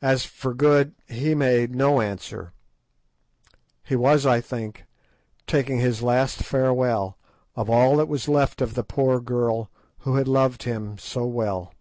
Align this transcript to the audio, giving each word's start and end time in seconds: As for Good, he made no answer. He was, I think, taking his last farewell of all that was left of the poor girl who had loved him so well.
As 0.00 0.24
for 0.24 0.54
Good, 0.54 0.94
he 1.08 1.34
made 1.34 1.74
no 1.74 2.00
answer. 2.00 2.52
He 3.82 3.96
was, 3.96 4.24
I 4.24 4.40
think, 4.40 4.84
taking 5.44 5.80
his 5.80 6.04
last 6.04 6.44
farewell 6.44 7.18
of 7.56 7.68
all 7.68 7.96
that 7.96 8.06
was 8.06 8.28
left 8.28 8.62
of 8.62 8.74
the 8.74 8.84
poor 8.84 9.18
girl 9.18 9.68
who 10.02 10.14
had 10.14 10.28
loved 10.28 10.62
him 10.62 10.98
so 10.98 11.26
well. 11.26 11.72